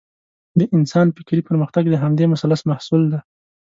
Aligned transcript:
د 0.59 0.61
انسان 0.75 1.07
فکري 1.17 1.41
پرمختګ 1.49 1.83
د 1.89 1.95
همدې 2.03 2.25
مثلث 2.33 2.61
محصول 2.69 3.01
دی. 3.11 3.19